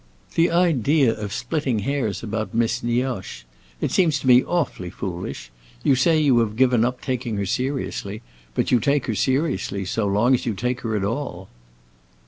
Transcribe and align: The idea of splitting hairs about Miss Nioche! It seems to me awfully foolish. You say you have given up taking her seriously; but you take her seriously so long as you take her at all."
The 0.33 0.49
idea 0.49 1.13
of 1.13 1.31
splitting 1.31 1.77
hairs 1.77 2.23
about 2.23 2.55
Miss 2.55 2.81
Nioche! 2.81 3.43
It 3.81 3.91
seems 3.91 4.19
to 4.19 4.27
me 4.27 4.43
awfully 4.43 4.89
foolish. 4.89 5.51
You 5.83 5.93
say 5.93 6.19
you 6.19 6.39
have 6.39 6.55
given 6.55 6.83
up 6.83 7.01
taking 7.01 7.37
her 7.37 7.45
seriously; 7.45 8.23
but 8.55 8.71
you 8.71 8.79
take 8.79 9.05
her 9.05 9.13
seriously 9.13 9.85
so 9.85 10.07
long 10.07 10.33
as 10.33 10.43
you 10.47 10.55
take 10.55 10.81
her 10.81 10.95
at 10.95 11.03
all." 11.03 11.49